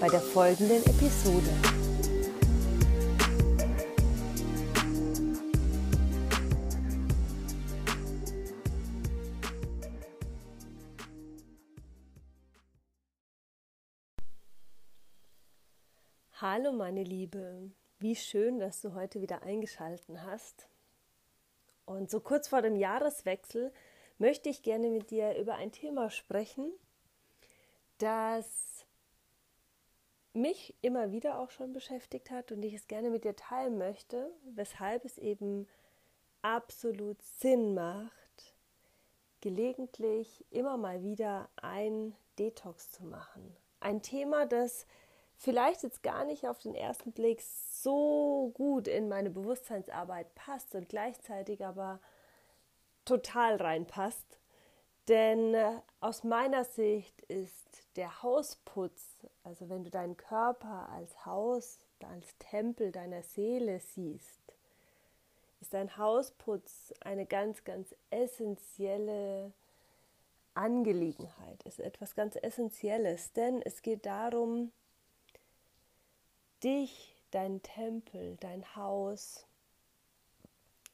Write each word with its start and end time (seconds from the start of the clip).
bei 0.00 0.08
der 0.08 0.20
folgenden 0.20 0.82
Episode. 0.86 1.50
Hallo 16.32 16.72
meine 16.72 17.04
Liebe, 17.04 17.70
wie 17.98 18.16
schön, 18.16 18.58
dass 18.58 18.80
du 18.80 18.94
heute 18.94 19.20
wieder 19.20 19.42
eingeschalten 19.42 20.24
hast. 20.24 20.66
Und 21.84 22.10
so 22.10 22.20
kurz 22.20 22.48
vor 22.48 22.62
dem 22.62 22.76
Jahreswechsel 22.76 23.70
möchte 24.16 24.48
ich 24.48 24.62
gerne 24.62 24.88
mit 24.88 25.10
dir 25.10 25.36
über 25.36 25.56
ein 25.56 25.72
Thema 25.72 26.08
sprechen, 26.08 26.72
das 27.98 28.79
mich 30.32 30.74
immer 30.80 31.10
wieder 31.10 31.38
auch 31.38 31.50
schon 31.50 31.72
beschäftigt 31.72 32.30
hat 32.30 32.52
und 32.52 32.62
ich 32.62 32.74
es 32.74 32.88
gerne 32.88 33.10
mit 33.10 33.24
dir 33.24 33.36
teilen 33.36 33.78
möchte, 33.78 34.30
weshalb 34.54 35.04
es 35.04 35.18
eben 35.18 35.66
absolut 36.42 37.20
Sinn 37.22 37.74
macht, 37.74 38.54
gelegentlich 39.40 40.44
immer 40.50 40.76
mal 40.76 41.02
wieder 41.02 41.48
ein 41.56 42.14
Detox 42.38 42.90
zu 42.90 43.04
machen. 43.04 43.56
Ein 43.80 44.02
Thema, 44.02 44.46
das 44.46 44.86
vielleicht 45.36 45.82
jetzt 45.82 46.02
gar 46.02 46.24
nicht 46.24 46.46
auf 46.46 46.58
den 46.58 46.74
ersten 46.74 47.12
Blick 47.12 47.42
so 47.42 48.50
gut 48.54 48.86
in 48.88 49.08
meine 49.08 49.30
Bewusstseinsarbeit 49.30 50.34
passt 50.34 50.74
und 50.74 50.88
gleichzeitig 50.88 51.64
aber 51.64 52.00
total 53.04 53.56
reinpasst. 53.56 54.39
Denn 55.10 55.54
äh, 55.54 55.72
aus 55.98 56.22
meiner 56.22 56.62
Sicht 56.62 57.20
ist 57.22 57.82
der 57.96 58.22
Hausputz, 58.22 59.26
also 59.42 59.68
wenn 59.68 59.82
du 59.82 59.90
deinen 59.90 60.16
Körper 60.16 60.88
als 60.88 61.26
Haus, 61.26 61.80
als 62.08 62.38
Tempel 62.38 62.92
deiner 62.92 63.24
Seele 63.24 63.80
siehst, 63.80 64.54
ist 65.60 65.74
ein 65.74 65.96
Hausputz 65.96 66.94
eine 67.00 67.26
ganz, 67.26 67.64
ganz 67.64 67.92
essentielle 68.10 69.52
Angelegenheit, 70.54 71.60
ist 71.64 71.80
etwas 71.80 72.14
ganz 72.14 72.36
Essentielles, 72.36 73.32
denn 73.32 73.62
es 73.62 73.82
geht 73.82 74.06
darum, 74.06 74.70
dich, 76.62 77.16
dein 77.32 77.60
Tempel, 77.62 78.36
dein 78.38 78.76
Haus 78.76 79.44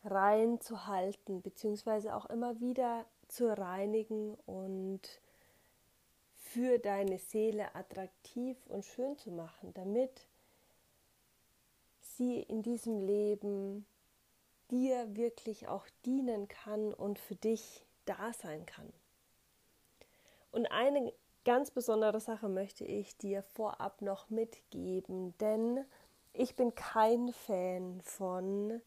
rein 0.04 0.58
zu 0.62 0.86
halten, 0.86 1.42
beziehungsweise 1.42 2.16
auch 2.16 2.24
immer 2.30 2.60
wieder 2.60 3.04
zu 3.28 3.56
reinigen 3.56 4.34
und 4.46 5.00
für 6.34 6.78
deine 6.78 7.18
Seele 7.18 7.74
attraktiv 7.74 8.56
und 8.66 8.84
schön 8.84 9.18
zu 9.18 9.30
machen, 9.30 9.74
damit 9.74 10.26
sie 12.00 12.40
in 12.40 12.62
diesem 12.62 13.00
Leben 13.00 13.86
dir 14.70 15.16
wirklich 15.16 15.68
auch 15.68 15.86
dienen 16.04 16.48
kann 16.48 16.94
und 16.94 17.18
für 17.18 17.36
dich 17.36 17.84
da 18.04 18.32
sein 18.32 18.64
kann. 18.66 18.92
Und 20.50 20.66
eine 20.66 21.12
ganz 21.44 21.70
besondere 21.70 22.20
Sache 22.20 22.48
möchte 22.48 22.84
ich 22.84 23.16
dir 23.18 23.42
vorab 23.42 24.02
noch 24.02 24.30
mitgeben, 24.30 25.36
denn 25.38 25.84
ich 26.32 26.56
bin 26.56 26.74
kein 26.74 27.32
Fan 27.32 28.00
von 28.02 28.80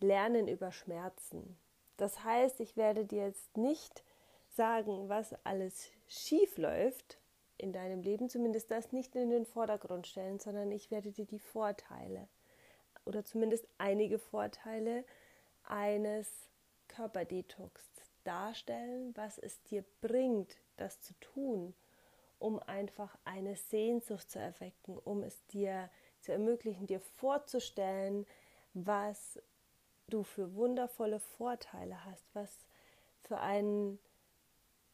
Lernen 0.00 0.48
über 0.48 0.72
Schmerzen. 0.72 1.58
Das 2.00 2.24
heißt, 2.24 2.60
ich 2.60 2.78
werde 2.78 3.04
dir 3.04 3.26
jetzt 3.26 3.58
nicht 3.58 4.04
sagen, 4.48 5.10
was 5.10 5.34
alles 5.44 5.90
schief 6.08 6.56
läuft 6.56 7.18
in 7.58 7.74
deinem 7.74 8.00
Leben, 8.00 8.30
zumindest 8.30 8.70
das 8.70 8.90
nicht 8.90 9.14
in 9.16 9.28
den 9.28 9.44
Vordergrund 9.44 10.06
stellen, 10.06 10.38
sondern 10.38 10.72
ich 10.72 10.90
werde 10.90 11.12
dir 11.12 11.26
die 11.26 11.38
Vorteile 11.38 12.26
oder 13.04 13.22
zumindest 13.22 13.68
einige 13.76 14.18
Vorteile 14.18 15.04
eines 15.62 16.48
Körperdetox 16.88 17.82
darstellen, 18.24 19.14
was 19.14 19.36
es 19.36 19.62
dir 19.64 19.84
bringt, 20.00 20.56
das 20.78 21.02
zu 21.02 21.12
tun, 21.20 21.74
um 22.38 22.60
einfach 22.60 23.14
eine 23.24 23.56
Sehnsucht 23.56 24.30
zu 24.30 24.38
erwecken, 24.38 24.96
um 25.04 25.22
es 25.22 25.46
dir 25.48 25.90
zu 26.20 26.32
ermöglichen, 26.32 26.86
dir 26.86 27.00
vorzustellen, 27.00 28.24
was 28.72 29.38
du 30.10 30.22
für 30.22 30.54
wundervolle 30.54 31.20
Vorteile 31.20 32.04
hast, 32.04 32.24
was 32.34 32.50
für 33.22 33.38
einen, 33.38 33.98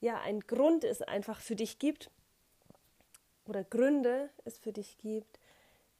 ja, 0.00 0.20
ein 0.20 0.40
Grund 0.40 0.84
es 0.84 1.02
einfach 1.02 1.40
für 1.40 1.56
dich 1.56 1.78
gibt 1.78 2.10
oder 3.46 3.64
Gründe 3.64 4.30
es 4.44 4.58
für 4.58 4.72
dich 4.72 4.98
gibt, 4.98 5.40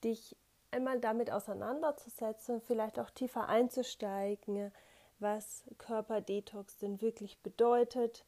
dich 0.05 0.37
einmal 0.71 1.01
damit 1.01 1.31
auseinanderzusetzen, 1.31 2.61
vielleicht 2.61 2.99
auch 2.99 3.11
tiefer 3.11 3.49
einzusteigen, 3.49 4.73
was 5.19 5.65
Körperdetox 5.79 6.77
denn 6.79 7.01
wirklich 7.01 7.39
bedeutet 7.39 8.25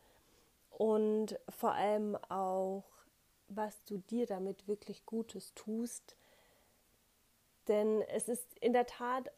und 0.71 1.39
vor 1.49 1.73
allem 1.73 2.17
auch, 2.29 2.85
was 3.49 3.85
du 3.85 3.99
dir 3.99 4.27
damit 4.27 4.69
wirklich 4.69 5.05
Gutes 5.05 5.55
tust. 5.55 6.17
Denn 7.67 8.03
es 8.03 8.29
ist 8.29 8.59
in 8.59 8.73
der 8.73 8.87
Tat 8.87 9.31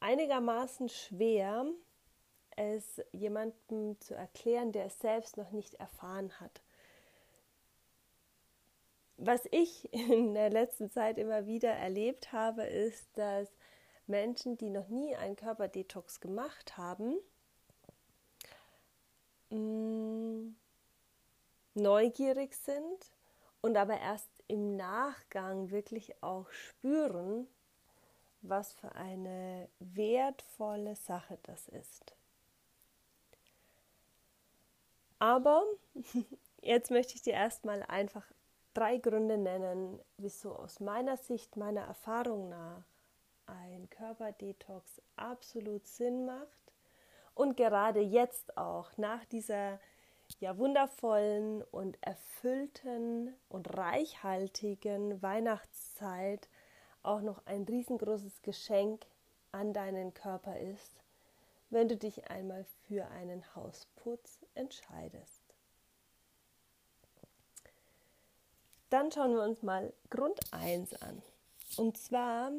einigermaßen 0.00 0.88
schwer, 0.88 1.66
es 2.56 3.02
jemandem 3.12 4.00
zu 4.00 4.14
erklären, 4.14 4.72
der 4.72 4.86
es 4.86 4.98
selbst 4.98 5.36
noch 5.36 5.50
nicht 5.50 5.74
erfahren 5.74 6.32
hat. 6.40 6.62
Was 9.18 9.46
ich 9.50 9.92
in 9.92 10.34
der 10.34 10.50
letzten 10.50 10.90
Zeit 10.90 11.18
immer 11.18 11.46
wieder 11.46 11.70
erlebt 11.70 12.32
habe, 12.32 12.64
ist, 12.64 13.06
dass 13.16 13.48
Menschen, 14.06 14.56
die 14.56 14.70
noch 14.70 14.88
nie 14.88 15.16
einen 15.16 15.36
Körperdetox 15.36 16.20
gemacht 16.20 16.76
haben, 16.76 17.16
mm, 19.50 20.54
neugierig 21.74 22.54
sind 22.54 23.10
und 23.60 23.76
aber 23.76 23.98
erst 23.98 24.28
im 24.48 24.76
Nachgang 24.76 25.70
wirklich 25.70 26.22
auch 26.22 26.48
spüren, 26.50 27.48
was 28.48 28.74
für 28.74 28.94
eine 28.94 29.68
wertvolle 29.78 30.96
Sache 30.96 31.38
das 31.44 31.68
ist. 31.68 32.14
Aber 35.18 35.62
jetzt 36.62 36.90
möchte 36.90 37.14
ich 37.14 37.22
dir 37.22 37.32
erstmal 37.32 37.82
einfach 37.84 38.24
drei 38.74 38.98
Gründe 38.98 39.38
nennen, 39.38 40.00
wieso 40.18 40.54
aus 40.54 40.80
meiner 40.80 41.16
Sicht, 41.16 41.56
meiner 41.56 41.82
Erfahrung 41.82 42.48
nach 42.48 42.84
ein 43.46 43.88
Körperdetox 43.90 45.00
absolut 45.16 45.86
Sinn 45.86 46.26
macht 46.26 46.72
und 47.34 47.56
gerade 47.56 48.00
jetzt 48.00 48.56
auch 48.56 48.96
nach 48.96 49.24
dieser 49.26 49.78
ja 50.40 50.58
wundervollen 50.58 51.62
und 51.62 51.96
erfüllten 52.02 53.34
und 53.48 53.76
reichhaltigen 53.76 55.22
Weihnachtszeit 55.22 56.48
auch 57.06 57.20
noch 57.20 57.44
ein 57.46 57.64
riesengroßes 57.64 58.42
Geschenk 58.42 59.06
an 59.52 59.72
deinen 59.72 60.12
Körper 60.14 60.58
ist, 60.58 61.02
wenn 61.70 61.88
du 61.88 61.96
dich 61.96 62.30
einmal 62.30 62.64
für 62.86 63.06
einen 63.08 63.42
Hausputz 63.54 64.38
entscheidest. 64.54 65.42
Dann 68.90 69.10
schauen 69.10 69.34
wir 69.34 69.42
uns 69.42 69.62
mal 69.62 69.92
Grund 70.10 70.40
1 70.52 70.94
an. 71.02 71.22
Und 71.76 71.98
zwar 71.98 72.52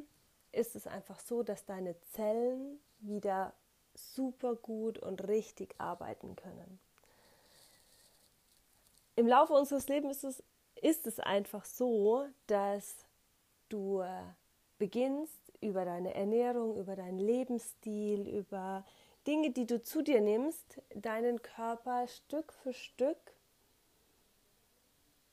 ist 0.51 0.75
es 0.75 0.85
einfach 0.88 1.19
so, 1.19 1.43
dass 1.43 1.65
deine 1.65 1.95
Zellen 2.11 2.79
wieder 3.00 3.53
super 3.93 4.55
gut 4.55 5.00
und 5.00 5.27
richtig 5.27 5.75
arbeiten 5.77 6.35
können. 6.35 6.79
Im 9.15 9.27
Laufe 9.27 9.53
unseres 9.53 9.88
Lebens 9.88 10.23
ist 10.23 10.41
es, 10.41 10.43
ist 10.83 11.07
es 11.07 11.19
einfach 11.19 11.65
so, 11.65 12.27
dass 12.45 13.06
du 13.69 14.03
beginnst 14.77 15.53
über 15.61 15.85
deine 15.85 16.13
Ernährung, 16.13 16.77
über 16.77 16.95
deinen 16.95 17.19
Lebensstil, 17.19 18.27
über 18.27 18.85
Dinge, 19.25 19.51
die 19.51 19.65
du 19.65 19.81
zu 19.81 20.01
dir 20.01 20.21
nimmst, 20.21 20.81
deinen 20.95 21.41
Körper 21.41 22.07
Stück 22.07 22.53
für 22.53 22.73
Stück 22.73 23.17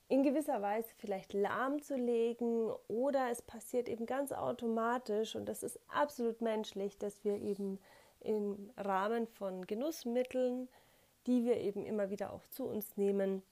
in 0.08 0.22
gewisser 0.22 0.60
Weise 0.60 0.88
vielleicht 0.98 1.32
lahmzulegen 1.32 2.72
oder 2.88 3.30
es 3.30 3.42
passiert 3.42 3.88
eben 3.88 4.06
ganz 4.06 4.32
automatisch 4.32 5.34
und 5.34 5.46
das 5.46 5.62
ist 5.62 5.78
absolut 5.88 6.40
menschlich, 6.40 6.98
dass 6.98 7.24
wir 7.24 7.40
eben 7.40 7.78
im 8.20 8.70
Rahmen 8.76 9.26
von 9.26 9.66
Genussmitteln, 9.66 10.68
die 11.26 11.44
wir 11.44 11.58
eben 11.58 11.86
immer 11.86 12.10
wieder 12.10 12.32
auch 12.32 12.46
zu 12.48 12.64
uns 12.64 12.96
nehmen, 12.96 13.42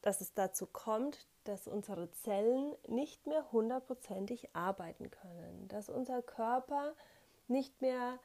dass 0.00 0.20
es 0.20 0.34
dazu 0.34 0.66
kommt, 0.66 1.26
dass 1.44 1.66
unsere 1.66 2.10
Zellen 2.10 2.74
nicht 2.88 3.26
mehr 3.26 3.50
hundertprozentig 3.52 4.54
arbeiten 4.54 5.10
können, 5.10 5.68
dass 5.68 5.88
unser 5.88 6.22
Körper 6.22 6.94
nicht 7.48 7.80
mehr 7.82 8.18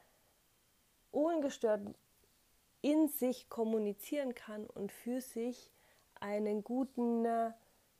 ungestört 1.10 1.82
in 2.80 3.08
sich 3.08 3.48
kommunizieren 3.48 4.34
kann 4.34 4.66
und 4.66 4.92
für 4.92 5.20
sich 5.20 5.72
einen 6.20 6.62
guten 6.62 7.26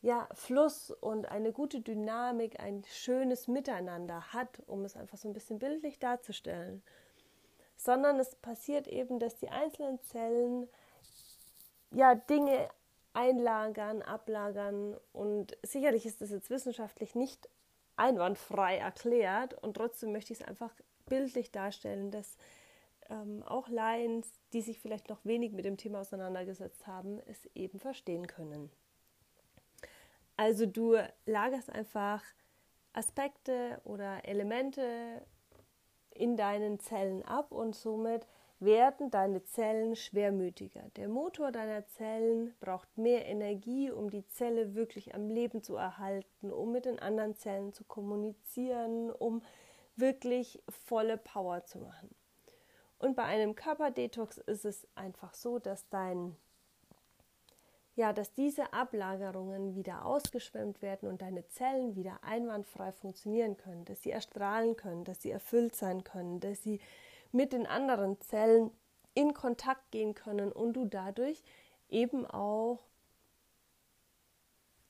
ja, 0.01 0.29
Fluss 0.33 0.91
und 0.91 1.27
eine 1.27 1.53
gute 1.53 1.81
Dynamik, 1.81 2.61
ein 2.61 2.85
schönes 2.85 3.49
Miteinander 3.49 4.33
hat, 4.33 4.63
um 4.67 4.85
es 4.85 4.97
einfach 4.97 5.19
so 5.19 5.29
ein 5.29 5.33
bisschen 5.33 5.59
bildlich 5.59 5.99
darzustellen. 5.99 6.83
Sondern 7.77 8.19
es 8.19 8.35
passiert 8.37 8.87
eben, 8.87 9.19
dass 9.19 9.37
die 9.37 9.49
einzelnen 9.49 10.01
Zellen 10.03 10.69
ja 11.91 12.15
Dinge 12.15 12.69
einlagern, 13.19 14.01
ablagern 14.03 14.97
und 15.13 15.59
sicherlich 15.65 16.07
ist 16.07 16.21
das 16.21 16.31
jetzt 16.31 16.51
wissenschaftlich 16.51 17.17
nicht 17.17 17.49
einwandfrei 17.97 18.79
erklärt 18.79 19.55
und 19.55 19.75
trotzdem 19.75 20.13
möchte 20.13 20.33
ich 20.33 20.41
es 20.41 20.47
einfach 20.47 20.73
bildlich 21.07 21.51
darstellen, 21.51 22.13
dass 22.13 22.37
ähm, 23.11 23.43
auch 23.43 23.69
Laien, 23.69 24.25
die 24.53 24.61
sich 24.61 24.79
vielleicht 24.79 25.09
noch 25.09 25.25
wenig 25.25 25.51
mit 25.53 25.65
dem 25.65 25.77
Thema 25.77 26.01
auseinandergesetzt 26.01 26.87
haben, 26.87 27.19
es 27.27 27.45
eben 27.57 27.81
verstehen 27.81 28.29
können. 28.29 28.71
Also 30.37 30.67
du 30.67 30.97
lagerst 31.27 31.71
einfach 31.71 32.23
Aspekte 32.93 33.81
oder 33.83 34.25
Elemente 34.29 35.27
in 36.11 36.37
deinen 36.37 36.79
Zellen 36.79 37.25
ab 37.25 37.51
und 37.51 37.75
somit 37.75 38.29
werden 38.61 39.11
deine 39.11 39.45
Zellen 39.45 39.95
schwermütiger. 39.95 40.83
Der 40.97 41.09
Motor 41.09 41.53
deiner 41.53 41.87
Zellen 41.87 42.55
braucht 42.61 42.99
mehr 42.99 43.27
Energie, 43.27 43.91
um 43.91 44.11
die 44.11 44.27
Zelle 44.27 44.75
wirklich 44.75 45.15
am 45.15 45.29
Leben 45.29 45.63
zu 45.63 45.77
erhalten, 45.77 46.51
um 46.51 46.73
mit 46.73 46.85
den 46.85 46.99
anderen 46.99 47.37
Zellen 47.37 47.73
zu 47.73 47.85
kommunizieren, 47.85 49.11
um 49.11 49.43
wirklich 49.97 50.63
volle 50.69 51.17
Power 51.17 51.65
zu 51.65 51.79
machen. 51.79 52.15
Und 52.99 53.15
bei 53.15 53.25
einem 53.25 53.55
Körperdetox 53.55 54.39
ist 54.39 54.65
es 54.65 54.87
einfach 54.97 55.35
so, 55.35 55.59
dass 55.59 55.89
dein 55.89 56.37
ja, 57.99 58.13
dass 58.13 58.33
diese 58.33 58.73
Ablagerungen 58.73 59.75
wieder 59.75 60.07
ausgeschwemmt 60.07 60.83
werden 60.83 61.09
und 61.09 61.21
deine 61.21 61.49
Zellen 61.49 61.97
wieder 61.97 62.23
einwandfrei 62.23 62.93
funktionieren 62.93 63.57
können, 63.57 63.85
dass 63.87 64.05
sie 64.05 64.13
erstrahlen 64.13 64.77
können, 64.77 65.03
dass 65.03 65.21
sie 65.21 65.33
erfüllt 65.33 65.75
sein 65.75 66.05
können, 66.05 66.39
dass 66.39 66.63
sie 66.63 66.79
mit 67.33 67.53
den 67.53 67.67
anderen 67.67 68.21
Zellen 68.21 68.71
in 69.15 69.35
Kontakt 69.35 69.91
gehen 69.91 70.15
können 70.15 70.53
und 70.53 70.75
du 70.75 70.85
dadurch 70.85 71.43
eben 71.89 72.27
auch 72.27 72.79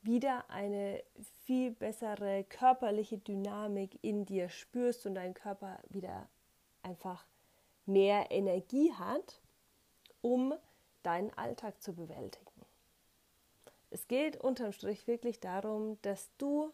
wieder 0.01 0.49
eine 0.49 1.03
viel 1.43 1.71
bessere 1.71 2.43
körperliche 2.45 3.17
Dynamik 3.17 3.99
in 4.01 4.25
dir 4.25 4.49
spürst 4.49 5.05
und 5.05 5.15
dein 5.15 5.33
Körper 5.33 5.79
wieder 5.89 6.29
einfach 6.83 7.25
mehr 7.85 8.31
Energie 8.31 8.93
hat, 8.93 9.41
um 10.21 10.53
deinen 11.03 11.33
Alltag 11.33 11.81
zu 11.81 11.93
bewältigen. 11.93 12.45
Es 13.89 14.07
geht 14.07 14.37
unterm 14.37 14.71
Strich 14.71 15.07
wirklich 15.07 15.39
darum, 15.39 15.99
dass 16.03 16.29
du 16.37 16.71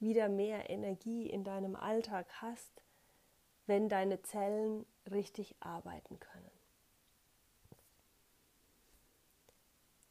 wieder 0.00 0.28
mehr 0.28 0.68
Energie 0.68 1.28
in 1.28 1.44
deinem 1.44 1.76
Alltag 1.76 2.26
hast, 2.42 2.82
wenn 3.66 3.88
deine 3.88 4.22
Zellen 4.22 4.86
richtig 5.10 5.54
arbeiten 5.60 6.18
können. 6.20 6.50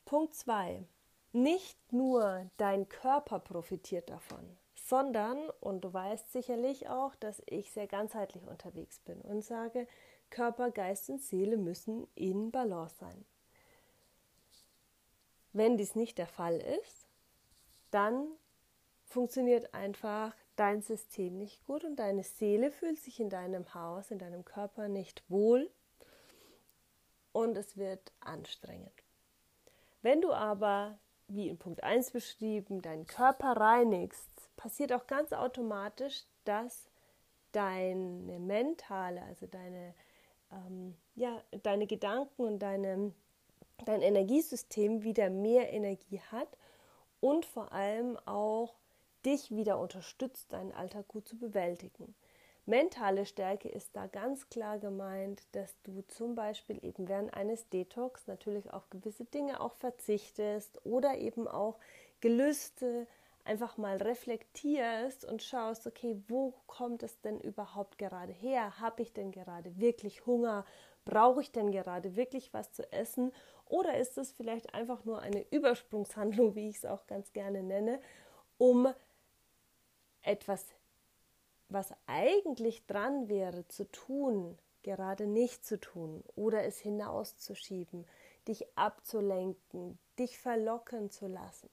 Punkt 0.05 0.35
2. 0.35 0.85
Nicht 1.33 1.91
nur 1.91 2.49
dein 2.57 2.87
Körper 2.87 3.39
profitiert 3.39 4.09
davon, 4.09 4.57
sondern, 4.75 5.49
und 5.59 5.81
du 5.81 5.91
weißt 5.91 6.31
sicherlich 6.31 6.87
auch, 6.87 7.15
dass 7.15 7.41
ich 7.47 7.71
sehr 7.71 7.87
ganzheitlich 7.87 8.47
unterwegs 8.47 8.99
bin 8.99 9.19
und 9.21 9.43
sage, 9.43 9.87
Körper, 10.29 10.71
Geist 10.71 11.09
und 11.09 11.21
Seele 11.21 11.57
müssen 11.57 12.07
in 12.15 12.51
Balance 12.51 12.95
sein. 12.99 13.25
Wenn 15.53 15.77
dies 15.77 15.95
nicht 15.95 16.17
der 16.17 16.27
Fall 16.27 16.57
ist, 16.57 17.07
dann 17.91 18.27
funktioniert 19.05 19.73
einfach 19.73 20.35
dein 20.55 20.81
System 20.81 21.37
nicht 21.37 21.65
gut 21.65 21.83
und 21.83 21.97
deine 21.97 22.23
Seele 22.23 22.71
fühlt 22.71 22.99
sich 22.99 23.19
in 23.19 23.29
deinem 23.29 23.73
Haus, 23.73 24.11
in 24.11 24.19
deinem 24.19 24.45
Körper 24.45 24.87
nicht 24.87 25.23
wohl 25.29 25.69
und 27.31 27.57
es 27.57 27.77
wird 27.77 28.11
anstrengend. 28.19 29.03
Wenn 30.01 30.21
du 30.21 30.31
aber, 30.31 30.97
wie 31.27 31.49
in 31.49 31.57
Punkt 31.57 31.83
1 31.83 32.11
beschrieben, 32.11 32.81
deinen 32.81 33.07
Körper 33.07 33.53
reinigst, 33.53 34.29
passiert 34.55 34.93
auch 34.93 35.07
ganz 35.07 35.33
automatisch, 35.33 36.23
dass 36.45 36.89
deine 37.51 38.39
mentale, 38.39 39.21
also 39.23 39.47
deine 39.47 39.93
ähm, 40.51 40.95
ja, 41.15 41.41
deine 41.63 41.87
Gedanken 41.87 42.43
und 42.43 42.59
deine, 42.59 43.13
dein 43.85 44.01
Energiesystem 44.01 45.03
wieder 45.03 45.29
mehr 45.29 45.71
Energie 45.73 46.21
hat 46.31 46.57
und 47.19 47.45
vor 47.45 47.71
allem 47.71 48.17
auch 48.25 48.75
dich 49.25 49.51
wieder 49.51 49.79
unterstützt, 49.79 50.53
deinen 50.53 50.71
Alltag 50.71 51.07
gut 51.07 51.27
zu 51.27 51.37
bewältigen. 51.37 52.15
Mentale 52.67 53.27
Stärke 53.27 53.69
ist 53.69 53.95
da 53.95 54.07
ganz 54.07 54.49
klar 54.49 54.79
gemeint, 54.79 55.43
dass 55.51 55.79
du 55.83 56.01
zum 56.07 56.33
Beispiel 56.33 56.83
eben 56.83 57.07
während 57.07 57.33
eines 57.33 57.69
Detox 57.69 58.25
natürlich 58.25 58.73
auf 58.73 58.89
gewisse 58.89 59.25
Dinge 59.25 59.61
auch 59.61 59.75
verzichtest 59.75 60.83
oder 60.83 61.17
eben 61.17 61.47
auch 61.47 61.77
Gelüste 62.21 63.05
einfach 63.43 63.77
mal 63.77 63.97
reflektierst 63.97 65.25
und 65.25 65.43
schaust, 65.43 65.85
okay, 65.85 66.19
wo 66.27 66.55
kommt 66.65 67.03
es 67.03 67.21
denn 67.21 67.39
überhaupt 67.39 67.99
gerade 67.99 68.33
her? 68.33 68.79
Habe 68.79 69.03
ich 69.03 69.13
denn 69.13 69.31
gerade 69.31 69.77
wirklich 69.77 70.25
Hunger? 70.25 70.65
Brauche 71.05 71.41
ich 71.41 71.51
denn 71.51 71.71
gerade 71.71 72.15
wirklich 72.15 72.51
was 72.51 72.71
zu 72.71 72.91
essen? 72.91 73.31
Oder 73.67 73.97
ist 73.97 74.17
es 74.17 74.31
vielleicht 74.31 74.73
einfach 74.73 75.05
nur 75.05 75.21
eine 75.21 75.45
Übersprungshandlung, 75.51 76.55
wie 76.55 76.69
ich 76.69 76.77
es 76.77 76.85
auch 76.85 77.05
ganz 77.05 77.31
gerne 77.31 77.61
nenne, 77.61 78.01
um 78.57 78.87
etwas, 80.25 80.65
was 81.69 81.93
eigentlich 82.07 82.85
dran 82.85 83.27
wäre 83.27 83.67
zu 83.67 83.89
tun, 83.91 84.57
gerade 84.83 85.25
nicht 85.25 85.65
zu 85.65 85.79
tun 85.79 86.23
oder 86.35 86.63
es 86.63 86.79
hinauszuschieben, 86.79 88.05
dich 88.47 88.65
abzulenken, 88.77 89.97
dich 90.19 90.37
verlocken 90.37 91.09
zu 91.09 91.27
lassen. 91.27 91.69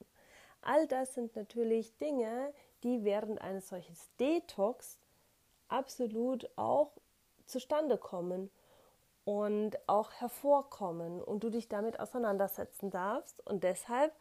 All 0.63 0.87
das 0.87 1.15
sind 1.15 1.37
natürlich 1.37 1.97
Dinge, 1.99 2.55
die 2.83 3.05
während 3.05 3.41
eines 3.41 3.69
solchen 3.69 3.97
Detox 4.19 4.99
absolut 5.69 6.49
auch 6.57 6.93
zustande 7.47 7.99
kommen 7.99 8.51
und 9.25 9.77
auch 9.89 10.13
hervorkommen 10.13 11.21
und 11.23 11.45
du 11.45 11.51
dich 11.51 11.69
damit 11.69 12.01
auseinandersetzen 12.01 12.91
darfst. 12.91 13.45
Und 13.47 13.63
deshalb 13.65 14.13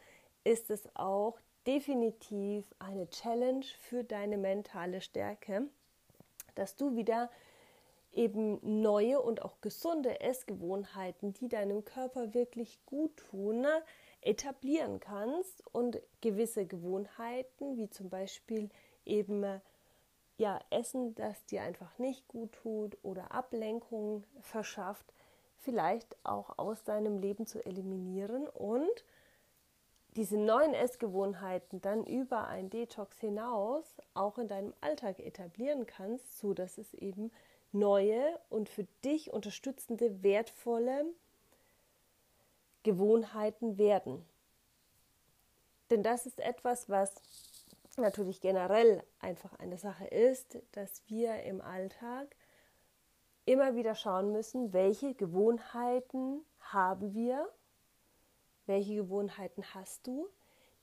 ist 0.44 0.70
es 0.70 0.84
auch 0.96 1.40
definitiv 1.68 2.66
eine 2.80 3.10
Challenge 3.10 3.66
für 3.82 4.04
deine 4.04 4.38
mentale 4.38 5.02
Stärke, 5.02 5.68
dass 6.56 6.76
du 6.76 6.96
wieder 6.96 7.30
eben 8.14 8.60
neue 8.82 9.22
und 9.22 9.42
auch 9.42 9.62
gesunde 9.62 10.20
Essgewohnheiten, 10.20 11.34
die 11.34 11.48
deinem 11.48 11.86
Körper 11.86 12.34
wirklich 12.34 12.80
gut 12.86 13.16
tun, 13.18 13.66
etablieren 14.22 15.00
kannst 15.00 15.64
und 15.74 16.00
gewisse 16.20 16.66
Gewohnheiten, 16.66 17.78
wie 17.78 17.90
zum 17.90 18.10
Beispiel 18.10 18.70
eben 19.06 19.62
ja, 20.38 20.60
Essen, 20.70 21.16
das 21.16 21.46
dir 21.46 21.62
einfach 21.62 21.98
nicht 22.00 22.28
gut 22.28 22.52
tut 22.54 22.98
oder 23.04 23.32
Ablenkung 23.32 24.24
verschafft, 24.42 25.06
vielleicht 25.60 26.18
auch 26.24 26.58
aus 26.58 26.84
deinem 26.84 27.20
Leben 27.20 27.46
zu 27.46 27.64
eliminieren 27.66 28.48
und 28.48 29.06
diese 30.16 30.38
neuen 30.38 30.74
Essgewohnheiten 30.74 31.82
dann 31.82 32.06
über 32.06 32.48
ein 32.48 32.70
Detox 32.70 33.20
hinaus 33.20 33.86
auch 34.14 34.38
in 34.38 34.48
deinem 34.48 34.74
Alltag 34.82 35.20
etablieren 35.20 35.86
kannst, 35.86 36.40
so 36.40 36.54
dass 36.54 36.78
es 36.78 36.94
eben 36.94 37.32
neue 37.72 38.40
und 38.50 38.68
für 38.68 38.86
dich 39.06 39.32
unterstützende, 39.32 40.22
wertvolle 40.22 41.06
Gewohnheiten 42.84 43.78
werden. 43.78 44.26
Denn 45.90 46.04
das 46.04 46.26
ist 46.26 46.40
etwas, 46.40 46.90
was 46.90 47.14
natürlich 47.98 48.42
generell 48.42 49.04
einfach 49.20 49.54
eine 49.60 49.78
Sache 49.78 50.06
ist, 50.06 50.58
dass 50.72 51.04
wir 51.08 51.44
im 51.44 51.62
Alltag 51.62 52.36
immer 53.46 53.76
wieder 53.76 53.96
schauen 53.96 54.32
müssen, 54.32 54.74
welche 54.74 55.14
Gewohnheiten 55.14 56.46
haben 56.60 57.14
wir, 57.14 57.50
welche 58.72 58.96
Gewohnheiten 58.96 59.64
hast 59.76 60.08
du, 60.08 60.30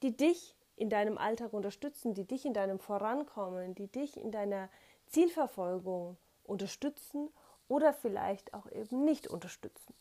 die 0.03 0.15
dich 0.15 0.55
in 0.77 0.91
deinem 0.91 1.17
Alltag 1.19 1.55
unterstützen, 1.55 2.13
die 2.13 2.27
dich 2.27 2.45
in 2.45 2.53
deinem 2.53 2.79
Vorankommen, 2.79 3.75
die 3.75 3.89
dich 3.89 4.17
in 4.19 4.31
deiner 4.31 4.69
Zielverfolgung 5.07 6.19
unterstützen 6.45 7.31
oder 7.67 7.93
vielleicht 7.95 8.53
auch 8.53 8.71
eben 8.71 9.05
nicht 9.05 9.27
unterstützen. 9.27 9.95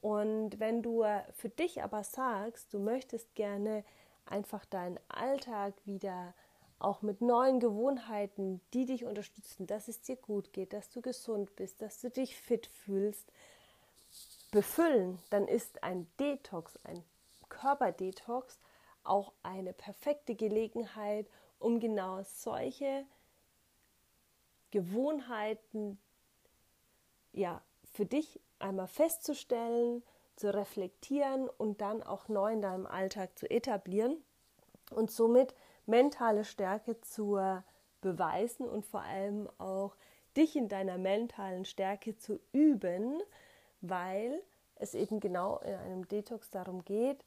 Und 0.00 0.58
wenn 0.58 0.82
du 0.82 1.04
für 1.32 1.48
dich 1.48 1.82
aber 1.82 2.02
sagst, 2.02 2.74
du 2.74 2.80
möchtest 2.80 3.34
gerne 3.36 3.84
einfach 4.26 4.64
deinen 4.64 4.98
Alltag 5.08 5.74
wieder 5.84 6.34
auch 6.80 7.02
mit 7.02 7.20
neuen 7.20 7.60
Gewohnheiten, 7.60 8.60
die 8.74 8.84
dich 8.84 9.04
unterstützen, 9.04 9.68
dass 9.68 9.86
es 9.86 10.02
dir 10.02 10.16
gut 10.16 10.52
geht, 10.52 10.72
dass 10.72 10.90
du 10.90 11.00
gesund 11.00 11.54
bist, 11.54 11.80
dass 11.80 12.00
du 12.00 12.10
dich 12.10 12.36
fit 12.36 12.66
fühlst, 12.66 13.30
befüllen, 14.50 15.18
dann 15.30 15.46
ist 15.46 15.82
ein 15.82 16.06
Detox, 16.18 16.78
ein 16.84 17.02
Körperdetox 17.62 18.58
auch 19.04 19.32
eine 19.44 19.72
perfekte 19.72 20.34
Gelegenheit, 20.34 21.28
um 21.60 21.78
genau 21.78 22.22
solche 22.24 23.06
Gewohnheiten 24.72 25.98
ja 27.32 27.62
für 27.84 28.04
dich 28.04 28.40
einmal 28.58 28.88
festzustellen, 28.88 30.02
zu 30.34 30.52
reflektieren 30.52 31.48
und 31.48 31.80
dann 31.80 32.02
auch 32.02 32.26
neu 32.26 32.52
in 32.52 32.62
deinem 32.62 32.86
Alltag 32.86 33.38
zu 33.38 33.48
etablieren 33.48 34.16
und 34.90 35.12
somit 35.12 35.54
mentale 35.86 36.44
Stärke 36.44 37.00
zu 37.00 37.38
beweisen 38.00 38.68
und 38.68 38.84
vor 38.84 39.02
allem 39.02 39.48
auch 39.58 39.94
dich 40.36 40.56
in 40.56 40.68
deiner 40.68 40.98
mentalen 40.98 41.64
Stärke 41.64 42.16
zu 42.16 42.40
üben, 42.52 43.22
weil 43.82 44.42
es 44.76 44.94
eben 44.94 45.20
genau 45.20 45.58
in 45.58 45.74
einem 45.74 46.08
Detox 46.08 46.50
darum 46.50 46.84
geht, 46.84 47.24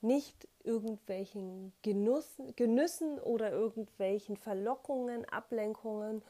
nicht 0.00 0.48
irgendwelchen 0.62 1.72
Genuss, 1.82 2.40
Genüssen 2.56 3.18
oder 3.18 3.50
irgendwelchen 3.50 4.36
Verlockungen, 4.36 5.24
Ablenkungen 5.24 6.22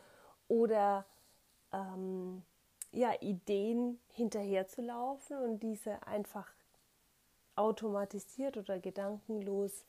oder 0.48 1.04
ähm, 1.72 2.42
ja, 2.92 3.12
Ideen 3.20 4.00
hinterherzulaufen 4.12 5.38
und 5.38 5.62
diese 5.62 6.06
einfach 6.06 6.50
automatisiert 7.56 8.56
oder 8.56 8.78
gedankenlos 8.78 9.84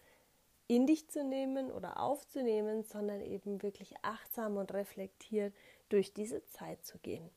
in 0.67 0.85
dich 0.85 1.07
zu 1.09 1.23
nehmen 1.23 1.71
oder 1.71 1.99
aufzunehmen, 1.99 2.83
sondern 2.83 3.21
eben 3.21 3.63
wirklich 3.63 3.93
achtsam 4.01 4.57
und 4.57 4.73
reflektiert 4.73 5.53
durch 5.89 6.13
diese 6.13 6.45
Zeit 6.45 6.85
zu 6.85 6.99
gehen. 6.99 7.29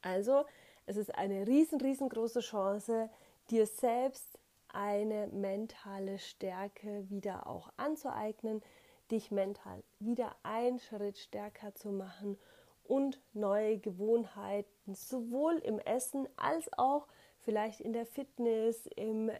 Also, 0.00 0.44
es 0.86 0.96
ist 0.96 1.14
eine 1.14 1.46
riesen, 1.46 1.80
riesengroße 1.80 2.40
Chance, 2.40 3.10
dir 3.50 3.66
selbst 3.66 4.38
eine 4.72 5.28
mentale 5.28 6.18
Stärke 6.18 7.08
wieder 7.08 7.46
auch 7.46 7.70
anzueignen, 7.76 8.62
dich 9.10 9.30
mental 9.30 9.82
wieder 9.98 10.36
einen 10.42 10.78
Schritt 10.78 11.18
stärker 11.18 11.74
zu 11.74 11.90
machen 11.90 12.38
und 12.84 13.20
neue 13.32 13.78
Gewohnheiten 13.78 14.94
sowohl 14.94 15.58
im 15.58 15.78
Essen 15.78 16.28
als 16.36 16.70
auch 16.76 17.06
vielleicht 17.40 17.80
in 17.80 17.92
der 17.92 18.06
Fitness, 18.06 18.86
im 18.96 19.30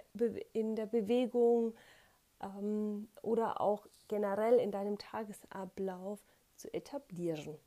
in 0.53 0.77
der 0.77 0.87
Bewegung 0.87 1.75
ähm, 2.43 3.09
oder 3.23 3.61
auch 3.61 3.87
generell 4.09 4.59
in 4.59 4.71
deinem 4.71 4.99
Tagesablauf 4.99 6.21
zu 6.57 6.73
etablieren. 6.73 7.59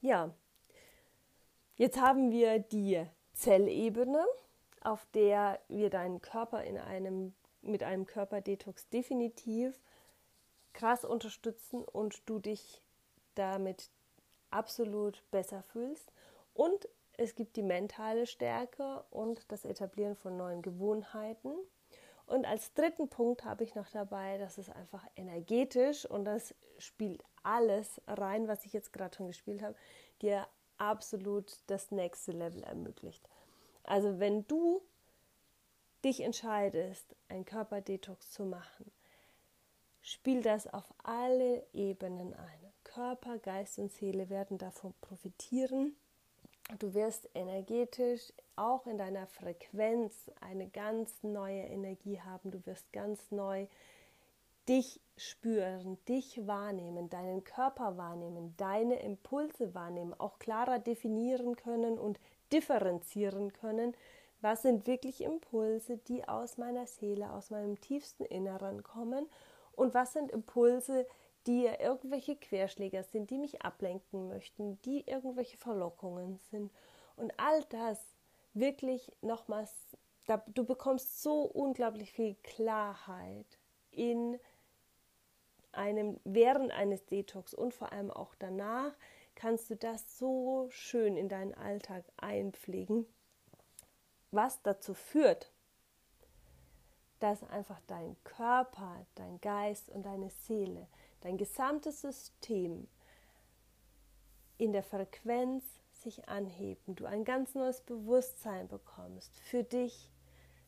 Ja, 0.00 0.34
jetzt 1.76 2.00
haben 2.00 2.30
wir 2.30 2.58
die 2.58 3.04
Zellebene, 3.32 4.24
auf 4.84 5.06
der 5.14 5.60
wir 5.68 5.90
deinen 5.90 6.20
Körper 6.20 6.64
in 6.64 6.78
einem, 6.78 7.34
mit 7.62 7.82
einem 7.82 8.06
Körperdetox 8.06 8.88
definitiv 8.88 9.78
krass 10.72 11.04
unterstützen 11.04 11.84
und 11.84 12.22
du 12.28 12.38
dich 12.38 12.82
damit 13.34 13.90
absolut 14.50 15.22
besser 15.30 15.62
fühlst. 15.62 16.12
Und 16.54 16.88
es 17.16 17.34
gibt 17.34 17.56
die 17.56 17.62
mentale 17.62 18.26
Stärke 18.26 19.04
und 19.10 19.50
das 19.52 19.64
Etablieren 19.64 20.16
von 20.16 20.36
neuen 20.36 20.62
Gewohnheiten. 20.62 21.52
Und 22.26 22.46
als 22.46 22.72
dritten 22.74 23.08
Punkt 23.08 23.44
habe 23.44 23.64
ich 23.64 23.74
noch 23.74 23.88
dabei, 23.90 24.38
dass 24.38 24.58
es 24.58 24.70
einfach 24.70 25.04
energetisch 25.16 26.06
und 26.06 26.24
das 26.24 26.54
spielt 26.78 27.22
alles 27.42 28.00
rein, 28.06 28.48
was 28.48 28.64
ich 28.64 28.72
jetzt 28.72 28.92
gerade 28.92 29.14
schon 29.16 29.26
gespielt 29.26 29.62
habe, 29.62 29.76
dir 30.22 30.46
absolut 30.78 31.52
das 31.66 31.90
nächste 31.90 32.32
Level 32.32 32.62
ermöglicht. 32.62 33.28
Also 33.84 34.18
wenn 34.18 34.46
du 34.46 34.82
dich 36.04 36.20
entscheidest, 36.20 37.14
einen 37.28 37.44
Körperdetox 37.44 38.30
zu 38.30 38.44
machen, 38.44 38.90
spiel 40.02 40.42
das 40.42 40.72
auf 40.72 40.92
alle 41.02 41.64
Ebenen 41.72 42.34
ein. 42.34 42.72
Körper, 42.84 43.38
Geist 43.38 43.78
und 43.78 43.92
Seele 43.92 44.28
werden 44.28 44.58
davon 44.58 44.92
profitieren. 45.00 45.96
Du 46.78 46.94
wirst 46.94 47.28
energetisch 47.34 48.32
auch 48.56 48.86
in 48.86 48.98
deiner 48.98 49.26
Frequenz 49.26 50.30
eine 50.40 50.68
ganz 50.68 51.22
neue 51.22 51.62
Energie 51.62 52.20
haben. 52.20 52.50
Du 52.50 52.64
wirst 52.66 52.92
ganz 52.92 53.30
neu 53.30 53.66
dich 54.68 55.00
spüren, 55.16 55.98
dich 56.06 56.46
wahrnehmen, 56.46 57.10
deinen 57.10 57.44
Körper 57.44 57.96
wahrnehmen, 57.96 58.54
deine 58.56 59.00
Impulse 59.00 59.74
wahrnehmen, 59.74 60.14
auch 60.14 60.38
klarer 60.38 60.78
definieren 60.78 61.56
können 61.56 61.98
und 61.98 62.20
differenzieren 62.52 63.52
können, 63.52 63.96
was 64.40 64.62
sind 64.62 64.86
wirklich 64.86 65.22
Impulse, 65.22 65.98
die 65.98 66.26
aus 66.26 66.58
meiner 66.58 66.86
Seele, 66.86 67.32
aus 67.32 67.50
meinem 67.50 67.80
tiefsten 67.80 68.24
Inneren 68.24 68.82
kommen 68.82 69.28
und 69.72 69.94
was 69.94 70.12
sind 70.12 70.30
Impulse, 70.30 71.06
die 71.46 71.66
irgendwelche 71.66 72.36
Querschläger 72.36 73.02
sind, 73.02 73.30
die 73.30 73.38
mich 73.38 73.62
ablenken 73.62 74.28
möchten, 74.28 74.80
die 74.82 75.04
irgendwelche 75.06 75.56
Verlockungen 75.56 76.38
sind. 76.50 76.72
Und 77.16 77.32
all 77.36 77.62
das 77.70 78.00
wirklich 78.54 79.10
nochmals, 79.22 79.72
du 80.48 80.64
bekommst 80.64 81.22
so 81.22 81.42
unglaublich 81.42 82.12
viel 82.12 82.36
Klarheit 82.42 83.58
in 83.90 84.38
einem, 85.72 86.20
während 86.24 86.70
eines 86.72 87.04
Detox 87.06 87.54
und 87.54 87.74
vor 87.74 87.92
allem 87.92 88.10
auch 88.10 88.34
danach, 88.38 88.92
kannst 89.34 89.70
du 89.70 89.76
das 89.76 90.18
so 90.18 90.68
schön 90.70 91.16
in 91.16 91.28
deinen 91.28 91.54
Alltag 91.54 92.04
einpflegen, 92.16 93.06
was 94.30 94.62
dazu 94.62 94.94
führt, 94.94 95.52
dass 97.20 97.42
einfach 97.44 97.80
dein 97.86 98.16
Körper, 98.24 99.06
dein 99.14 99.40
Geist 99.40 99.88
und 99.90 100.04
deine 100.04 100.30
Seele 100.30 100.88
dein 101.22 101.38
gesamtes 101.38 102.02
System 102.02 102.86
in 104.58 104.72
der 104.72 104.82
Frequenz 104.82 105.64
sich 105.92 106.28
anheben, 106.28 106.94
du 106.96 107.06
ein 107.06 107.24
ganz 107.24 107.54
neues 107.54 107.80
Bewusstsein 107.80 108.68
bekommst 108.68 109.36
für 109.38 109.62
dich, 109.62 110.10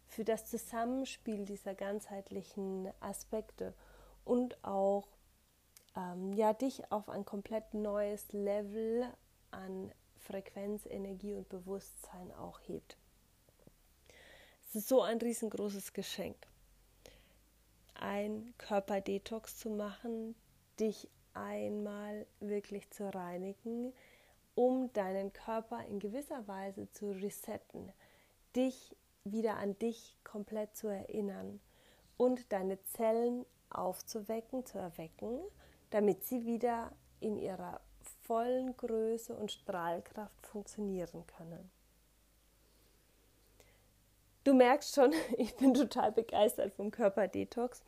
für 0.07 0.25
das 0.25 0.47
Zusammenspiel 0.47 1.45
dieser 1.45 1.75
ganzheitlichen 1.75 2.91
Aspekte 3.01 3.75
und 4.25 4.63
auch 4.65 5.09
ähm, 5.97 6.33
ja, 6.33 6.53
dich 6.53 6.91
auf 6.91 7.09
ein 7.09 7.25
komplett 7.25 7.75
neues 7.75 8.33
Level 8.33 9.07
an 9.51 9.93
Frequenz, 10.19 10.87
Energie 10.87 11.35
und 11.35 11.49
Bewusstsein 11.49 12.33
auch 12.33 12.61
hebt. 12.67 12.97
Es 14.69 14.77
ist 14.77 14.89
so 14.89 15.03
ein 15.03 15.19
riesengroßes 15.19 15.93
Geschenk, 15.93 16.37
ein 17.95 18.55
Körperdetox 18.59 19.59
zu 19.59 19.71
machen, 19.71 20.35
dich 20.81 21.09
einmal 21.35 22.27
wirklich 22.41 22.91
zu 22.91 23.13
reinigen, 23.13 23.93
um 24.55 24.93
deinen 24.93 25.33
Körper 25.33 25.85
in 25.87 25.99
gewisser 25.99 26.47
Weise 26.49 26.91
zu 26.93 27.11
resetten, 27.11 27.93
dich 28.57 28.97
wieder 29.25 29.57
an 29.57 29.79
dich 29.79 30.17
komplett 30.25 30.77
zu 30.77 30.89
erinnern 30.89 31.61
und 32.17 32.53
deine 32.53 32.83
Zellen 32.85 33.45
aufzuwecken, 33.71 34.65
zu 34.67 34.79
erwecken, 34.79 35.41
damit 35.95 36.25
sie 36.25 36.45
wieder 36.45 36.91
in 37.21 37.39
ihrer 37.39 37.81
vollen 38.23 38.77
Größe 38.77 39.33
und 39.33 39.53
Strahlkraft 39.53 40.45
funktionieren 40.45 41.25
können. 41.39 41.71
Du 44.43 44.55
merkst 44.55 44.93
schon, 44.93 45.13
ich 45.39 45.55
bin 45.55 45.73
total 45.73 46.11
begeistert 46.11 46.73
vom 46.73 46.91
Körperdetox 46.91 47.85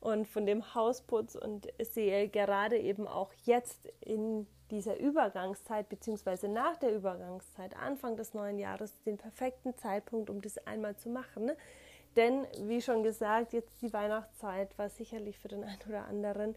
und 0.00 0.26
von 0.26 0.46
dem 0.46 0.74
Hausputz 0.74 1.34
und 1.34 1.68
sehe 1.82 2.30
gerade 2.30 2.78
eben 2.78 3.06
auch 3.06 3.30
jetzt 3.44 3.92
in 4.00 4.46
dieser 4.70 4.98
Übergangszeit 4.98 5.90
beziehungsweise 5.90 6.48
nach 6.48 6.78
der 6.78 6.96
Übergangszeit, 6.96 7.76
Anfang 7.76 8.16
des 8.16 8.32
neuen 8.32 8.58
Jahres, 8.58 8.94
den 9.02 9.18
perfekten 9.18 9.76
Zeitpunkt, 9.76 10.30
um 10.30 10.40
das 10.40 10.56
einmal 10.66 10.96
zu 10.96 11.10
machen. 11.10 11.50
Denn, 12.16 12.46
wie 12.62 12.80
schon 12.80 13.02
gesagt, 13.02 13.52
jetzt 13.52 13.82
die 13.82 13.92
Weihnachtszeit 13.92 14.78
war 14.78 14.88
sicherlich 14.88 15.38
für 15.38 15.48
den 15.48 15.62
einen 15.62 15.82
oder 15.86 16.06
anderen 16.06 16.56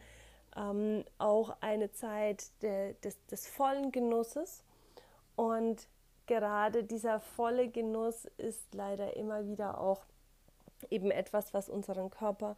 ähm, 0.56 1.04
auch 1.18 1.56
eine 1.62 1.92
Zeit 1.92 2.52
de, 2.62 2.94
des, 3.04 3.24
des 3.28 3.48
vollen 3.48 3.92
Genusses. 3.92 4.64
Und 5.36 5.88
gerade 6.26 6.84
dieser 6.84 7.20
volle 7.20 7.70
Genuss 7.70 8.26
ist 8.38 8.74
leider 8.74 9.16
immer 9.18 9.46
wieder 9.48 9.80
auch 9.80 10.06
eben 10.90 11.12
etwas, 11.12 11.54
was 11.54 11.70
unseren 11.70 12.10
Körper 12.10 12.56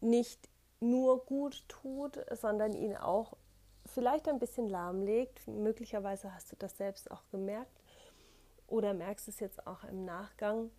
nicht 0.00 0.48
nur 0.80 1.24
gut 1.24 1.64
tut, 1.68 2.18
sondern 2.32 2.72
ihn 2.72 2.96
auch 2.96 3.36
vielleicht 3.86 4.28
ein 4.28 4.38
bisschen 4.38 4.68
lahmlegt. 4.68 5.46
Möglicherweise 5.46 6.34
hast 6.34 6.50
du 6.52 6.56
das 6.56 6.76
selbst 6.76 7.10
auch 7.10 7.22
gemerkt 7.30 7.80
oder 8.66 8.94
merkst 8.94 9.28
es 9.28 9.40
jetzt 9.40 9.66
auch 9.66 9.84
im 9.84 10.04
Nachgang. 10.04 10.70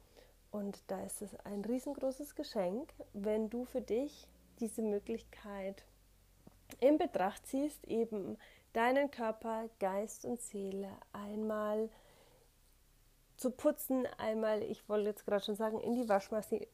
Und 0.52 0.84
da 0.88 1.04
ist 1.04 1.22
es 1.22 1.36
ein 1.46 1.64
riesengroßes 1.64 2.36
Geschenk, 2.36 2.94
wenn 3.14 3.50
du 3.50 3.66
für 3.66 3.82
dich 3.82 4.28
diese 4.64 4.82
Möglichkeit 4.82 5.86
in 6.80 6.98
Betracht 6.98 7.46
ziehst, 7.46 7.86
eben 7.86 8.38
deinen 8.72 9.12
Körper, 9.12 9.70
Geist 9.80 10.26
und 10.26 10.42
Seele 10.42 10.90
einmal 11.12 11.90
zu 13.36 13.52
putzen, 13.52 14.08
einmal, 14.18 14.64
ich 14.64 14.88
wollte 14.88 15.10
jetzt 15.10 15.26
gerade 15.26 15.44
schon 15.44 15.56
sagen, 15.56 15.82
in 15.82 15.96
die 15.96 16.08
Waschmaschine, 16.08 16.66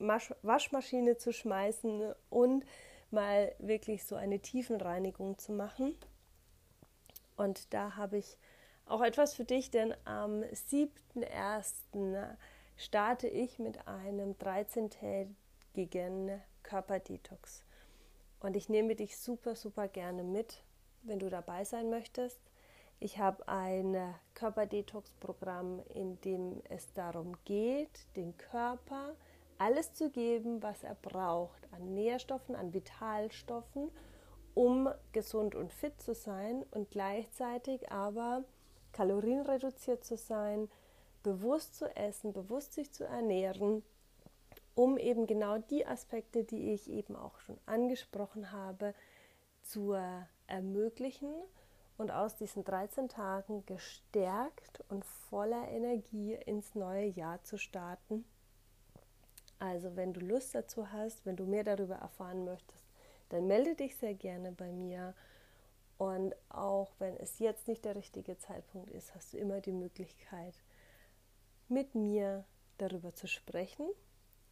Waschmaschine 0.44 1.18
zu 1.18 1.34
schmeißen 1.34 2.14
und 2.30 2.64
mal 3.10 3.56
wirklich 3.58 4.06
so 4.06 4.16
eine 4.16 4.40
Tiefenreinigung 4.40 5.40
zu 5.40 5.52
machen. 5.52 5.98
Und 7.38 7.74
da 7.74 7.96
habe 7.96 8.18
ich 8.18 8.38
auch 8.86 9.02
etwas 9.02 9.34
für 9.34 9.46
dich, 9.46 9.72
denn 9.72 9.96
am 10.06 10.42
7.1. 10.42 12.36
starte 12.78 13.28
ich 13.28 13.58
mit 13.58 13.88
einem 13.88 14.34
13-tägigen 14.34 16.40
Körperdetox. 16.62 17.64
Und 18.40 18.56
ich 18.56 18.70
nehme 18.70 18.96
dich 18.96 19.18
super, 19.18 19.56
super 19.56 19.88
gerne 19.88 20.24
mit, 20.24 20.64
wenn 21.04 21.20
du 21.20 21.30
dabei 21.30 21.66
sein 21.66 21.90
möchtest. 21.90 22.40
Ich 23.00 23.18
habe 23.18 23.48
ein 23.48 24.14
Körperdetox-Programm, 24.34 25.82
in 25.94 26.20
dem 26.22 26.62
es 26.70 26.92
darum 26.94 27.38
geht, 27.46 28.08
den 28.16 28.38
Körper 28.38 29.16
alles 29.58 29.94
zu 29.94 30.10
geben, 30.10 30.62
was 30.64 30.84
er 30.84 30.96
braucht 30.96 31.68
an 31.72 31.94
Nährstoffen, 31.94 32.56
an 32.56 32.74
Vitalstoffen, 32.74 33.92
um 34.54 34.90
gesund 35.12 35.56
und 35.56 35.72
fit 35.72 36.02
zu 36.02 36.14
sein 36.14 36.66
und 36.72 36.90
gleichzeitig 36.92 37.92
aber 37.92 38.44
kalorienreduziert 38.92 40.04
zu 40.04 40.18
sein, 40.18 40.70
bewusst 41.24 41.76
zu 41.76 41.94
essen, 41.96 42.34
bewusst 42.34 42.74
sich 42.74 42.92
zu 42.92 43.06
ernähren, 43.06 43.84
um 44.80 44.98
eben 44.98 45.28
genau 45.28 45.58
die 45.58 45.86
Aspekte, 45.86 46.46
die 46.46 46.72
ich 46.72 46.90
eben 46.90 47.14
auch 47.14 47.38
schon 47.40 47.60
angesprochen 47.66 48.54
habe, 48.54 48.96
zu 49.62 49.92
ermöglichen 50.48 51.34
und 51.98 52.12
aus 52.12 52.38
diesen 52.38 52.64
13 52.64 53.10
Tagen 53.10 53.66
gestärkt 53.66 54.82
und 54.88 55.04
voller 55.04 55.68
Energie 55.68 56.34
ins 56.46 56.76
neue 56.76 57.08
Jahr 57.08 57.44
zu 57.44 57.58
starten. 57.58 58.24
Also 59.60 59.98
wenn 59.98 60.14
du 60.14 60.22
Lust 60.22 60.56
dazu 60.56 60.90
hast, 60.94 61.26
wenn 61.26 61.36
du 61.36 61.44
mehr 61.44 61.66
darüber 61.66 61.96
erfahren 61.96 62.46
möchtest, 62.46 62.86
dann 63.28 63.48
melde 63.48 63.76
dich 63.76 63.98
sehr 63.98 64.14
gerne 64.14 64.54
bei 64.54 64.72
mir. 64.72 65.14
Und 65.98 66.34
auch 66.48 66.94
wenn 67.00 67.18
es 67.18 67.40
jetzt 67.40 67.68
nicht 67.68 67.84
der 67.84 67.98
richtige 67.98 68.38
Zeitpunkt 68.38 68.92
ist, 68.92 69.14
hast 69.14 69.34
du 69.34 69.40
immer 69.40 69.60
die 69.60 69.74
Möglichkeit, 69.74 70.54
mit 71.68 71.96
mir 71.96 72.46
darüber 72.78 73.14
zu 73.14 73.28
sprechen. 73.28 73.86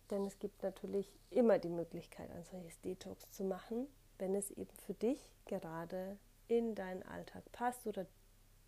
Denn 0.09 0.25
es 0.25 0.39
gibt 0.39 0.63
natürlich 0.63 1.11
immer 1.29 1.59
die 1.59 1.69
Möglichkeit, 1.69 2.31
ein 2.31 2.43
solches 2.45 2.79
Detox 2.81 3.31
zu 3.31 3.43
machen, 3.43 3.87
wenn 4.17 4.35
es 4.35 4.51
eben 4.51 4.75
für 4.85 4.93
dich 4.93 5.19
gerade 5.45 6.17
in 6.47 6.75
deinen 6.75 7.03
Alltag 7.03 7.43
passt 7.51 7.85
oder 7.87 8.05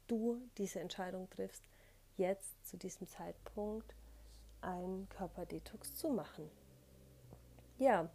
du 0.07 0.41
diese 0.57 0.79
Entscheidung 0.79 1.29
triffst, 1.29 1.63
jetzt 2.17 2.67
zu 2.67 2.77
diesem 2.77 3.07
Zeitpunkt 3.07 3.95
einen 4.61 5.07
Körperdetox 5.09 5.95
zu 5.95 6.09
machen. 6.09 6.49
Ja, 7.77 8.09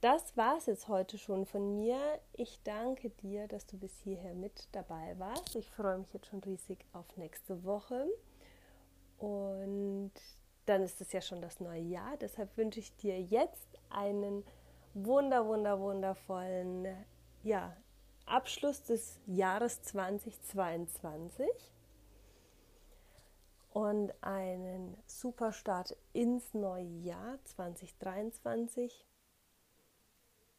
das 0.00 0.36
war 0.36 0.58
es 0.58 0.66
jetzt 0.66 0.88
heute 0.88 1.18
schon 1.18 1.46
von 1.46 1.74
mir. 1.74 1.98
Ich 2.34 2.60
danke 2.62 3.10
dir, 3.10 3.48
dass 3.48 3.66
du 3.66 3.76
bis 3.76 3.98
hierher 4.04 4.34
mit 4.34 4.68
dabei 4.72 5.18
warst. 5.18 5.56
Ich 5.56 5.70
freue 5.70 5.98
mich 5.98 6.12
jetzt 6.12 6.26
schon 6.26 6.40
riesig 6.40 6.84
auf 6.92 7.16
nächste 7.16 7.64
Woche. 7.64 8.06
Und 9.18 10.12
dann 10.66 10.82
ist 10.82 11.00
es 11.00 11.12
ja 11.12 11.20
schon 11.20 11.40
das 11.40 11.60
neue 11.60 11.80
Jahr. 11.80 12.16
Deshalb 12.18 12.56
wünsche 12.56 12.80
ich 12.80 12.94
dir 12.96 13.20
jetzt 13.20 13.78
einen 13.88 14.44
wunder, 14.94 15.46
wunder, 15.46 15.80
wundervollen 15.80 16.86
ja, 17.42 17.76
Abschluss 18.26 18.82
des 18.82 19.20
Jahres 19.26 19.82
2022 19.82 21.48
und 23.70 24.12
einen 24.22 24.96
super 25.06 25.52
Start 25.52 25.96
ins 26.12 26.54
neue 26.54 26.84
Jahr 27.02 27.38
2023. 27.44 29.06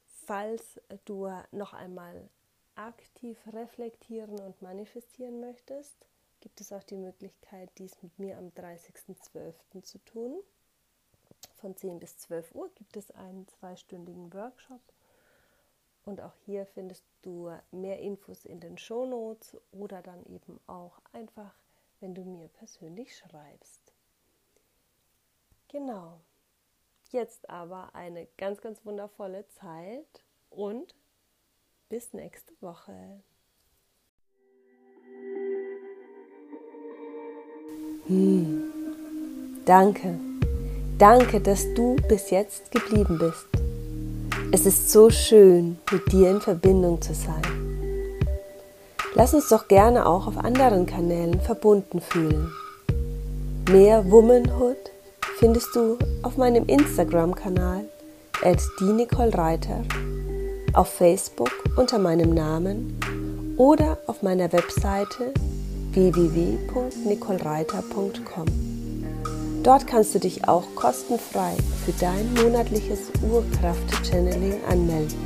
Falls 0.06 0.80
du 1.06 1.30
noch 1.52 1.74
einmal 1.74 2.30
aktiv 2.76 3.38
reflektieren 3.52 4.40
und 4.40 4.62
manifestieren 4.62 5.40
möchtest, 5.40 6.08
gibt 6.48 6.62
es 6.62 6.72
auch 6.72 6.84
die 6.84 6.96
Möglichkeit, 6.96 7.70
dies 7.78 8.02
mit 8.02 8.18
mir 8.18 8.38
am 8.38 8.48
30.12. 8.52 9.84
zu 9.84 9.98
tun. 10.06 10.42
Von 11.56 11.76
10 11.76 12.00
bis 12.00 12.16
12 12.20 12.56
Uhr 12.56 12.70
gibt 12.76 12.96
es 12.96 13.12
einen 13.12 13.46
zweistündigen 13.50 14.34
Workshop 14.34 14.80
und 16.06 16.22
auch 16.22 16.32
hier 16.46 16.66
findest 16.66 17.04
du 17.22 17.52
mehr 17.72 18.00
Infos 18.00 18.46
in 18.46 18.62
den 18.62 18.78
Show 18.78 19.06
Notes 19.06 19.58
oder 19.74 20.02
dann 20.02 20.26
eben 20.26 20.58
auch 20.68 21.02
einfach, 21.12 21.54
wenn 22.00 22.16
du 22.16 22.24
mir 22.24 22.48
persönlich 22.48 23.18
schreibst. 23.18 23.92
Genau. 25.68 26.22
Jetzt 27.12 27.50
aber 27.50 27.94
eine 27.94 28.26
ganz, 28.38 28.62
ganz 28.62 28.86
wundervolle 28.86 29.46
Zeit 29.50 30.24
und 30.50 30.96
bis 31.90 32.14
nächste 32.14 32.54
Woche. 32.62 33.22
Hm. 38.08 38.64
Danke. 39.66 40.18
Danke, 40.98 41.42
dass 41.42 41.74
du 41.74 41.98
bis 42.08 42.30
jetzt 42.30 42.72
geblieben 42.72 43.20
bist. 43.20 43.46
Es 44.52 44.66
ist 44.66 44.92
so 44.92 45.10
schön, 45.10 45.78
mit 45.92 46.12
dir 46.12 46.32
in 46.32 46.40
Verbindung 46.40 47.02
zu 47.02 47.14
sein. 47.14 47.42
Lass 49.14 49.34
uns 49.34 49.50
doch 49.50 49.68
gerne 49.68 50.06
auch 50.06 50.26
auf 50.26 50.38
anderen 50.38 50.86
Kanälen 50.86 51.42
verbunden 51.42 52.00
fühlen. 52.00 52.50
Mehr 53.70 54.10
Womanhood 54.10 54.78
findest 55.38 55.76
du 55.76 55.98
auf 56.24 56.38
meinem 56.38 56.66
Instagram-Kanal 56.66 57.84
at 58.42 58.62
Reiter, 59.36 59.82
auf 60.74 60.88
Facebook 60.94 61.52
unter 61.76 62.00
meinem 62.00 62.34
Namen 62.34 62.98
oder 63.58 63.98
auf 64.08 64.24
meiner 64.24 64.54
Webseite 64.54 65.34
www.nicolereiter.com. 65.98 68.46
Dort 69.64 69.88
kannst 69.88 70.14
du 70.14 70.20
dich 70.20 70.48
auch 70.48 70.66
kostenfrei 70.76 71.56
für 71.84 71.94
dein 71.94 72.32
monatliches 72.36 73.10
Urkraft-Channeling 73.28 74.64
anmelden. 74.70 75.18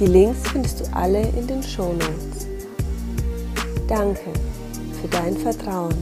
Die 0.00 0.06
Links 0.06 0.40
findest 0.50 0.80
du 0.80 0.92
alle 0.92 1.20
in 1.20 1.46
den 1.46 1.62
Show 1.62 1.92
Notes. 1.92 2.48
Danke 3.86 4.32
für 5.00 5.06
dein 5.08 5.36
Vertrauen. 5.36 5.94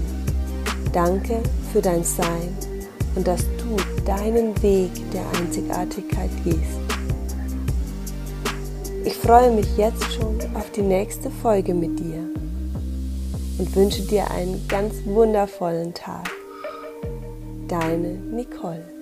Danke 0.95 1.43
für 1.73 1.83
dein 1.83 2.05
Sein 2.05 2.57
und 3.17 3.27
dass 3.27 3.45
du 3.59 3.77
deinen 4.07 4.55
Weg 4.63 4.93
der 5.13 5.27
Einzigartigkeit 5.39 6.31
gehst. 6.43 6.81
Ich 9.05 9.15
freue 9.15 9.51
mich 9.53 9.77
jetzt 9.77 10.11
schon 10.15 10.39
auf 10.55 10.73
die 10.73 10.81
nächste 10.81 11.31
Folge 11.31 11.75
mit 11.75 12.01
dir 12.01 12.16
und 13.59 13.75
wünsche 13.75 14.03
dir 14.03 14.31
einen 14.31 14.67
ganz 14.69 14.95
wundervollen 15.05 15.95
Tag. 15.95 16.31
Deine 17.69 18.15
Nicole. 18.15 18.96